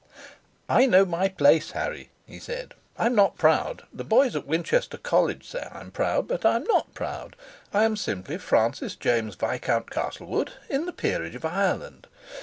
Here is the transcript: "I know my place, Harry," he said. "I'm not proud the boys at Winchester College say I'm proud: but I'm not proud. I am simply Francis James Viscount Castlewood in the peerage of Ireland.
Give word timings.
"I 0.67 0.87
know 0.87 1.05
my 1.05 1.29
place, 1.29 1.69
Harry," 1.77 2.09
he 2.25 2.39
said. 2.39 2.73
"I'm 2.97 3.13
not 3.13 3.37
proud 3.37 3.83
the 3.93 4.03
boys 4.03 4.35
at 4.35 4.47
Winchester 4.47 4.97
College 4.97 5.47
say 5.47 5.67
I'm 5.71 5.91
proud: 5.91 6.27
but 6.27 6.43
I'm 6.43 6.63
not 6.63 6.95
proud. 6.95 7.35
I 7.71 7.83
am 7.83 7.95
simply 7.95 8.39
Francis 8.39 8.95
James 8.95 9.35
Viscount 9.35 9.91
Castlewood 9.91 10.53
in 10.71 10.87
the 10.87 10.91
peerage 10.93 11.35
of 11.35 11.45
Ireland. 11.45 12.07